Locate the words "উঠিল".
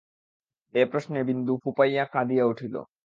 2.45-2.75